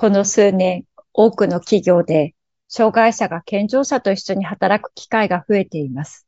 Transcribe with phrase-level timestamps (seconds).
[0.00, 2.36] この数年、多くの企業で
[2.68, 6.24] 障害者が健常者と一緒に働く機会が増えています。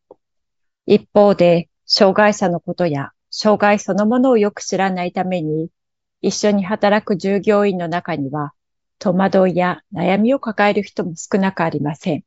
[0.86, 5.70] 一方で、障害者のことや障害そのものをよく知らないために、
[6.20, 8.54] 一緒に働く従業員の中には、
[8.98, 12.24] 戸惑いや悩みを抱える人も少なくありません。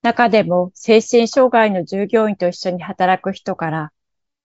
[0.00, 3.92] 中でも精神障害の従業員と一緒に働く人から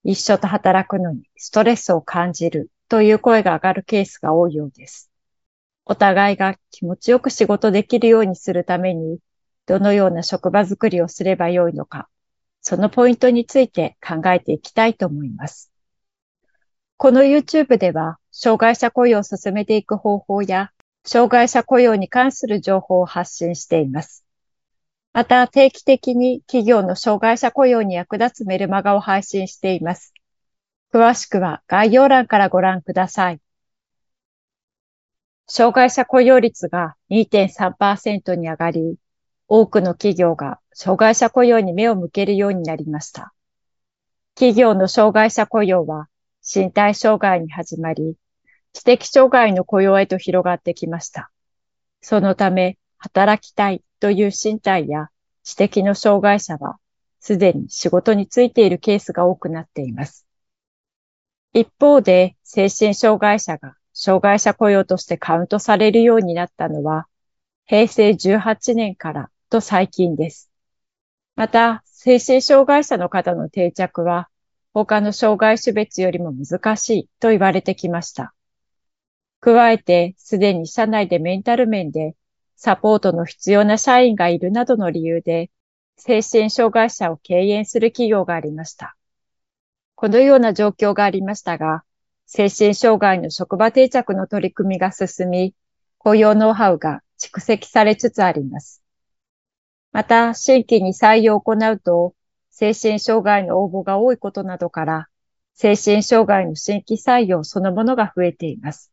[0.02, 5.10] 一緒と働くのにストレスを感じるという声が上がるケースが多いようです。
[5.86, 9.18] お互いが気持ちよく仕事できるようにするために、
[9.66, 12.08] どのような職場づくりをすればよいのか、
[12.60, 15.70] そのポイントについて考えていきたいと思います。
[16.96, 20.70] この YouTube では、障害者雇用を進めていく方法や、
[21.04, 24.24] 障害者雇用に関する情報を発信しています。
[25.12, 30.14] また定期的に企業の障害者雇用に役立つメルマガを配信しています。
[30.92, 33.43] 詳しくは概要欄からご覧ください。
[35.46, 38.96] 障害者雇用率が2.3%に上がり、
[39.46, 43.34] 多くの企業が障害者雇用に目を向けるようになりました。
[44.34, 46.08] 企業の障害者雇用は
[46.42, 48.16] 身体障害に始まり、
[48.72, 51.30] 知的障害の雇用へと広がってきました。
[52.00, 55.10] そのため、働きたいという身体や
[55.42, 56.78] 知的の障害者は、
[57.20, 60.26] すでに仕事についているケースが多くなっています。
[61.52, 67.06] 一方で、精神障害者が障害者雇用としてカウントされるようになったのは、
[67.64, 70.50] 平成18年からと最近です。
[71.36, 74.28] また、精神障害者の方の定着は、
[74.74, 78.34] 他の障害種別よりも難しいと言われてきました。
[79.40, 82.16] 加えて、すでに社内でメンタル面で
[82.56, 85.50] サポートの必要な社員がいるなどの理由で、
[85.96, 88.96] 精神障害者を敬遠する企業がありました。
[89.94, 91.84] このような状況がありましたが、
[92.26, 95.54] 精神障害の職場定着の取り組みが進み、
[95.98, 98.82] 雇用ノウハウが蓄積されつつあります。
[99.92, 102.14] また、新規に採用を行うと、
[102.50, 105.08] 精神障害の応募が多いことなどから、
[105.54, 108.92] 精神障害の新規採用そのものが増えています。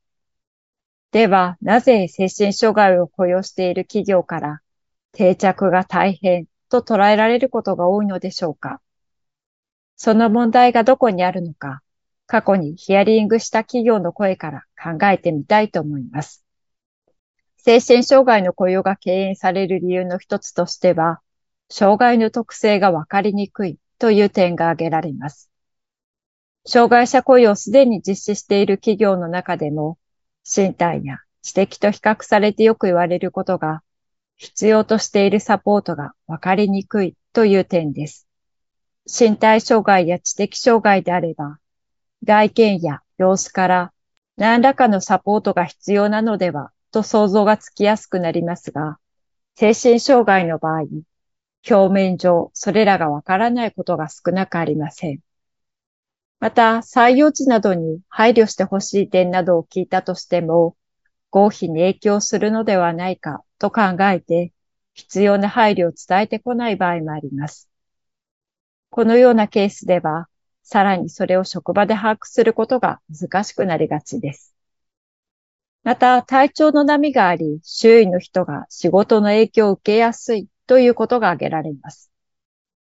[1.11, 4.61] では、なぜ精神障害を雇用している企業から
[5.11, 8.81] 定着が大変と捉えられることが多いのでしょうか
[9.97, 11.81] その問題がどこにあるのか、
[12.31, 16.45] 過去にヒアリングした企業の声から考えてみたいと思います。
[17.57, 21.19] 精神障害の雇用が敬遠される理由の一つとしては、
[21.69, 25.51] 障害の特性がわかりにくいという点が挙げられます。
[26.65, 29.97] 障害者雇用をすでに実施している企業の中でも、
[30.45, 33.83] 身体や知的と比較されてよく言われることが、
[34.37, 38.25] 必要としているサポートが分かりにくいという点です。
[39.05, 41.57] 身体障害や知的障害であれば、
[42.23, 43.93] 外見や様子から
[44.37, 48.99] 何らかのサポートが必要なのではと想像がつきやすくなりますが、
[49.55, 50.81] 精神障害の場合、
[51.69, 55.19] 表面上それらがわからないことが少なくありません。
[56.39, 60.75] また、採用時などに配慮してほしい点などを聞いたとしても、
[61.29, 64.51] 合否に影響するのではないかと考えて、
[64.93, 67.69] 必要な配慮を伝えてこない場合もあります。
[68.89, 70.27] このようなケースでは、
[70.63, 74.55] さらにそれを職場で把握することが難しくなりがちです。
[75.83, 82.11] また、体調の波があり、周囲の人が仕事の影響を受けやすいということが挙げられます。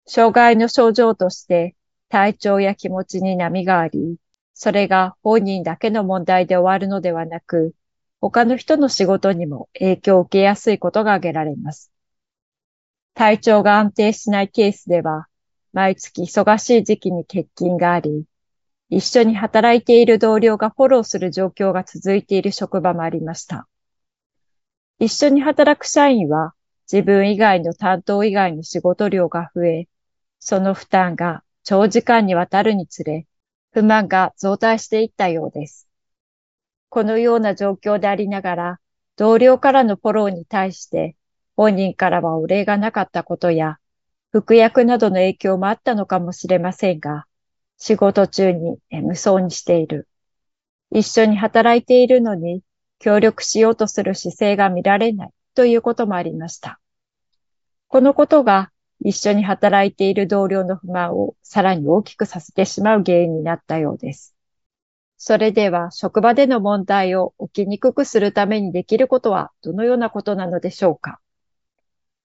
[0.06, 1.76] 障害の症状として、
[2.08, 4.16] 体調や気持ちに波があり、
[4.54, 7.74] それが本人だけの問題で終わるのではなく、
[8.20, 11.92] 他の人の仕事にも影響を受けやすいことが挙げられます。
[13.14, 15.26] 体調が安定しないケースでは、
[15.76, 18.24] 毎月忙しい時期に欠勤があり、
[18.88, 23.68] 一緒に働いている同僚がフォローする状況が続いている職場もありました。
[24.98, 26.54] 一緒に働く社員は
[26.90, 29.88] 自分以外の担当以外の仕事量が増え、
[30.38, 33.26] その負担が長時間にわたるにつれ、
[33.72, 35.86] 不満が増大していったようです。
[36.88, 38.80] このような状況でありながら、
[39.14, 41.16] 同僚からのフォローに対して、
[41.54, 43.76] 本人からはお礼がなかったことや、
[44.36, 47.24] 服薬などの影響もあったのかもしれませんが、
[47.78, 50.08] 仕事中に眠そうにしている。
[50.90, 52.60] 一緒に働いているのに
[52.98, 56.78] 協力しようとする姿勢が見られないということもありました。
[57.88, 64.34] このことが一緒に働いている同僚の不満をさらに大きくさせてしまう原因になったようです。
[65.16, 71.20] それでは職場での問題を起きにくくするためにできることはどのようなことなのでしょうか？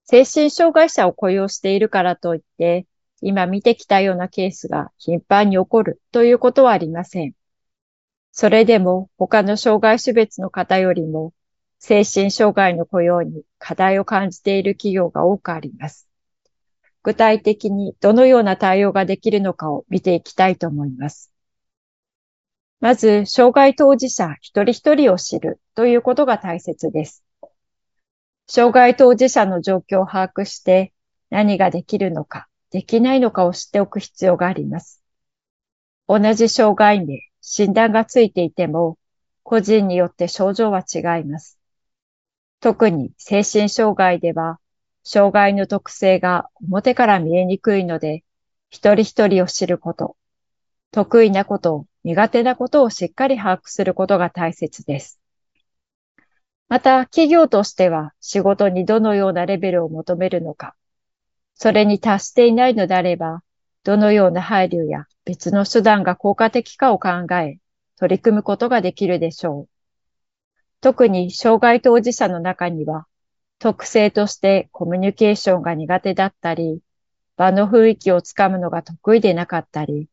[0.06, 2.86] 精神障害者を雇用しているからといって、
[3.22, 7.34] 今見てきたようなケースが頻繁に起こるということはありません。
[8.32, 11.34] それでも他の障害種別の方よりも
[11.80, 16.08] 精神障害の雇用に課題を感じている企業が多くあります。
[17.04, 21.32] 具体的にどのような対応ができるのかを見ていきたいと思います。
[22.80, 27.24] まず、障害当事者一人一人を知るということが大切です。
[28.54, 30.92] 障害当事者の状況を把握して
[31.30, 35.02] 何ができるのか、できないのかを知っておく必要があります。
[36.06, 38.98] 同じ障害名、診断がついていても、
[39.44, 41.60] 個人によって症状は違います。
[42.60, 44.60] 特に精神障害では、
[45.06, 48.26] 障害の特性が表から見えにくいので、
[48.70, 50.18] 一人一人を知ること、
[50.92, 55.21] 得意なこと苦手なことをしっかり把握することが大切です。
[56.72, 60.74] また、企業としては仕事にどのようなレベルを求めるのか、
[61.54, 63.44] それに達していないのであれば、
[63.84, 67.60] どのような配慮や別の手段が効果的かを考え、
[68.00, 69.70] 取り組むことができるでしょう。
[70.80, 73.06] 特に障害当事者の中には、
[73.60, 76.80] 特性としてコミュニケーションが苦手だったり、
[77.36, 80.08] 場の雰囲気をつかむのが得意でなかったり、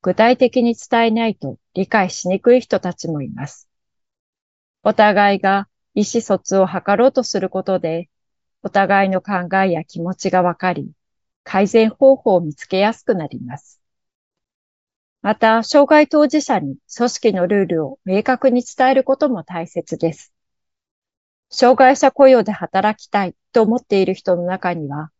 [0.00, 3.68] 具体的に伝えないと理解しにくい人たちもいます。
[4.82, 8.08] お互いが意思疎通を図ろうとすることで、
[8.62, 10.92] お互いの考えや気持ちがわかり、
[11.44, 13.80] 改善方法を見つけやすくなります。
[15.22, 20.32] また、障害当事者に組織のルールを明確に伝えることも大切です。
[21.50, 25.10] 障害者雇用で働きたいと思っている人の中には、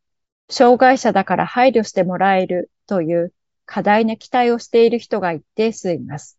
[0.49, 3.33] 障害者だから配慮してもらえるという
[3.67, 6.39] 過大な期待をしている人が一定数います。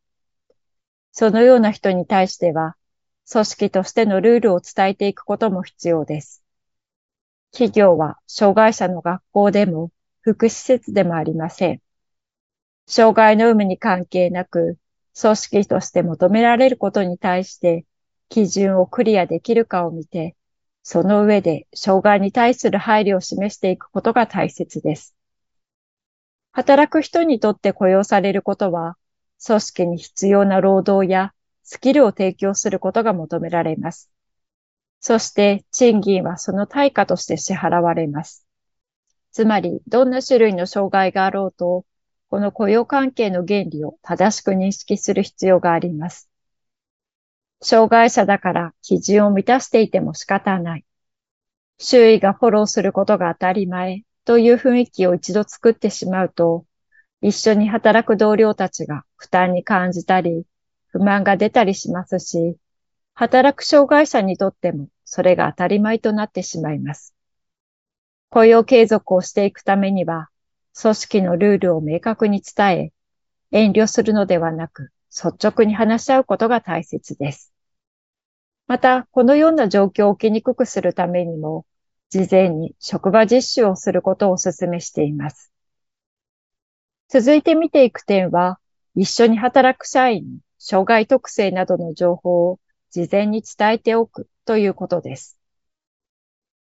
[1.12, 2.76] そのような人に対しては、
[3.32, 6.44] 組織としてのルールを伝えていくことも必要です。
[7.52, 9.90] 企業は障害者の学校でも
[10.20, 11.82] 福祉施設でもありません。
[12.88, 14.78] 障害の有無に関係なく、
[15.18, 17.86] 組織として求められることに対して
[18.28, 20.36] 基準をクリアできるかを見て、
[20.84, 25.16] その上で障害に対する配慮を示していくことが大切です。
[26.52, 28.98] 働く人にとって雇用されることは、
[29.46, 34.12] 組織に必要な労働やスキルを提供することが求められます。
[35.00, 38.46] そして賃金はその対価として支払われます。
[39.32, 41.86] つまり、どんな種類の障害があろうと、
[42.30, 46.30] この雇用関係の原理を正しく認識する必要があります。
[47.62, 50.86] 障害者だから基準を満たしていても仕方ない。
[51.80, 56.66] 周囲がフォローすることが当たり前という雰囲気を一度作ってしまうと、
[57.22, 60.46] 一緒に働く同僚たちが負担に感じたり、
[60.92, 62.58] 不満が出たりしますし、
[63.14, 67.14] 働く障害者にとってもそれが当たり前となってしまいます。
[68.30, 70.30] 雇用継続をしていくためには、
[70.80, 72.94] 組織のルールを明確に伝え、
[73.52, 77.54] 遠慮するのではなく、率直に話し合うことが大切です。
[78.68, 81.66] また、このような状況を起きにくくするためにも、
[82.10, 85.52] 事前に職場実習をすることをお勧めしています。
[87.10, 88.60] 続いて見ていく点は、
[88.96, 92.60] 一緒に働く社員に障害特性などの情報を
[92.92, 95.36] 事前に伝えておくということです。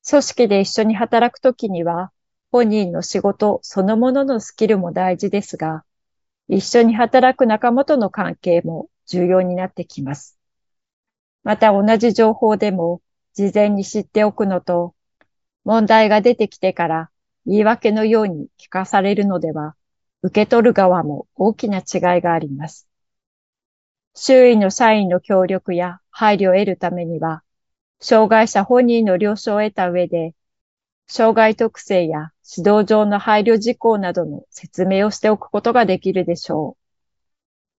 [0.09, 2.11] 組織で一緒に働くときには、
[2.51, 5.83] 本人の仕事そのもののスキルも大事ですが、
[6.49, 10.39] 一緒に働く仲間との関係も重要になってきます。
[11.43, 12.99] また同じ情報でも
[13.35, 14.95] 事前に知っておくのと
[15.65, 17.11] 問題が出てきてから
[17.45, 19.75] 言い訳のように聞かされるのでは、
[20.23, 22.87] 受け取る側も大きな違いがあります。
[24.15, 27.43] 周囲の社員の協力や配慮を得るためには、
[27.99, 30.35] 障害者本人の了承を得た上で、
[31.07, 36.83] 障害特性や指導上の配慮事項などの説明をしておくことができるでしょう。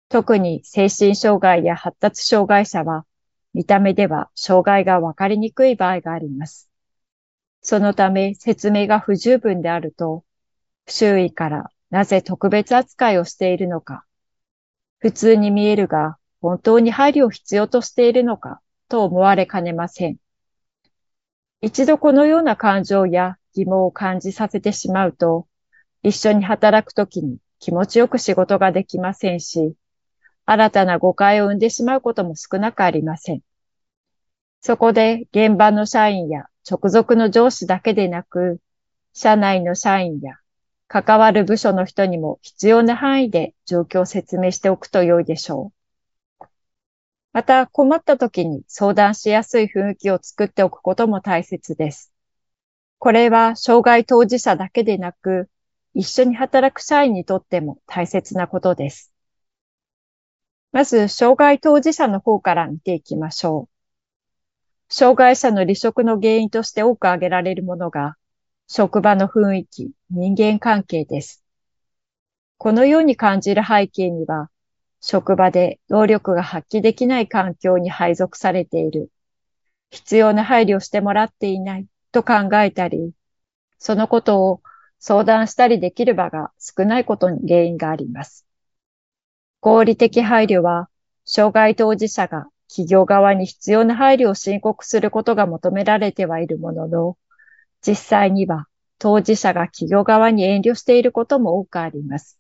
[0.09, 3.07] 特に精神障害や発達障害者は、
[3.53, 6.69] 見た目では障害がわかりにくい場合があります。
[7.63, 10.25] そのため説明が不十分であると、
[10.89, 14.05] 周囲からなぜ特別扱いをしているのか、
[14.99, 18.61] 普通に見えるが本当に配慮を必要としているのか
[18.91, 20.19] と思われかねません。
[21.63, 25.47] 一度このような感情や疑問を感じさせてしまうと、
[26.03, 29.73] 一緒に働くときに気持ちよく仕事ができませんし、
[30.45, 33.41] 新たな誤解を生んでしまうことも少なくありません。
[34.61, 38.61] そこで現場の社員や直属の上司だけでなく、
[39.15, 40.35] 社内の社員や
[40.89, 45.84] 関わる部署の人にも必要な範囲で状況を説明しておくと良いでしょう。
[47.35, 52.13] また困った時に相談しやすい雰囲気を作っておくことも大切です。
[53.01, 55.51] これは障害当事者だけでなく、
[55.95, 59.13] 一緒に働く社員にとっても大切なことです。
[60.71, 64.95] まず、障害当事者の方から見ていきましょう。
[64.95, 68.15] 障害者の離職の原因として多く挙げられるものが、
[68.69, 71.45] 職場の雰囲気、人間関係です。
[72.59, 74.51] このように感じる背景には、
[75.07, 79.11] 職場で能力が発揮できない環境に配属されている、
[79.91, 83.13] 必要な配慮をしてもらっていないと考えたり、
[83.79, 84.63] そのことを
[84.99, 88.47] 相談したりできる場が少ないことに原因があります。
[89.61, 90.89] 合理的配慮は、
[91.27, 97.19] 障害当事者が企業側に必要な配慮を申告することが求められてはいるものの、
[97.87, 98.69] 実際には
[98.99, 102.39] 当事者が企業側に遠慮していることも多くあります。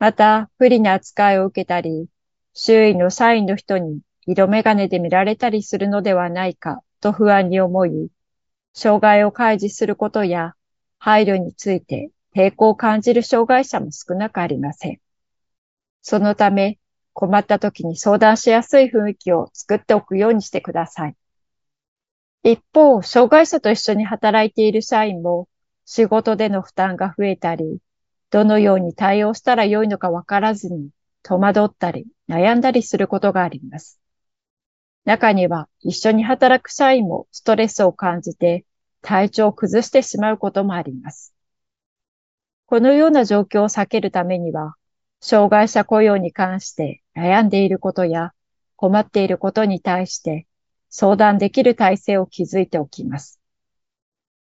[0.00, 2.08] また、不利な扱いを受けたり、
[2.54, 8.08] 周囲の社員の人に色眼鏡で見られたりするのではないかと不安に思い、
[8.72, 10.54] 障害を開示することや
[10.98, 15.00] 配慮について抵抗を感じる障害者も少なくありません。
[16.00, 16.78] そのため、
[17.12, 21.16] 困った時に相談しやすい雰囲気を作っておくようにしてください。
[22.42, 25.46] 一方、障害者と一緒に働いている社員も
[25.84, 27.80] 仕事での負担が増えたり、
[28.30, 30.90] どのように対応したらよいのかわからずに
[31.22, 34.00] 戸惑ったり悩んだりすることがあります。
[35.04, 38.64] 中には一緒に働く社員もストレスを感じて
[39.02, 41.34] 体調を崩してしまうこともあります。
[42.66, 44.74] このような状況を避けるためには、
[45.20, 48.32] 障害者雇用に関して悩んでいることや
[48.76, 50.46] 困っていることに対して
[50.88, 53.40] 相談できる体制を築いておきます。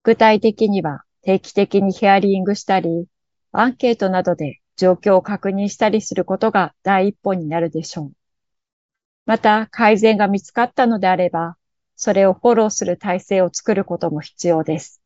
[0.03, 3.07] 具体的には定期的にヒアリングしたり、
[3.59, 8.13] アンケートなどで状況を確認したりすることが第一歩になるでしょう。
[9.25, 11.57] また、改善が見つかったのであれば、
[11.97, 15.01] それをフォローする体制を作ることも必要です。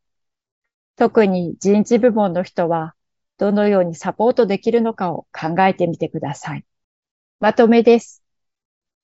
[0.96, 2.94] 特に人事部門の人は、
[3.38, 6.64] どのようにサポートできるのかを考えてみてください。
[7.38, 8.22] まとめです。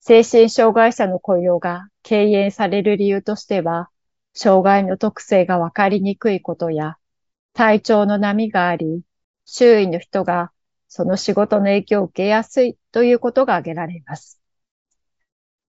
[0.01, 3.91] 精神障害者の雇用が敬遠される理由としては、
[4.35, 6.97] 障害の特性がわかりにくいことや、
[7.55, 9.03] 体調の波があり、
[9.47, 10.53] 周囲の人が
[10.89, 14.41] その仕事の影響を受けやすいということが挙げられます。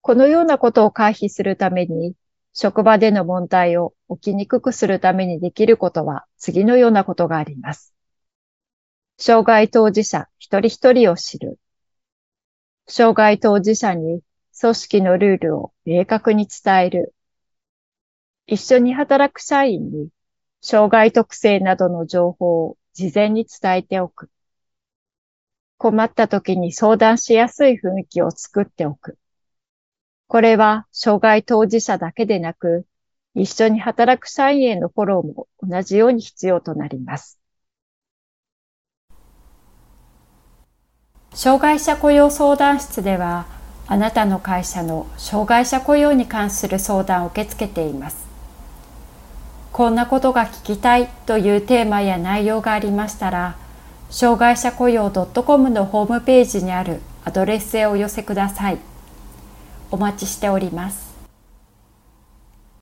[0.00, 2.14] このようなことを回避するために、
[2.54, 7.94] 職場での問題を起きにくくするためにできることは次のようなことがあります。
[9.18, 11.58] 障害当事者一人一人を知る。
[12.86, 14.22] 障害当事者に
[14.58, 17.14] 組織のルールを明確に伝える。
[18.46, 20.08] 一緒に働く社員に
[20.60, 24.28] 障害特性などの情報を事前に伝えておく。
[25.76, 29.16] 困った時に相談しやすい雰囲気を作っておく。
[30.26, 32.86] これは障害当事者だけでなく、
[33.36, 37.38] 一緒に働く社員へのフォローも同じように必要となります。
[41.32, 43.46] 障害者雇用相談室では、
[43.86, 48.27] あなたの会社の障害者雇用に関する相談を受け付けています。
[49.78, 53.56] こんなことが聞きたいというテーマや内容がありましたら、
[54.10, 58.78] 障害者雇用 .com のホームページにあるアドレスへお寄せください。
[59.92, 61.07] お待ちしております。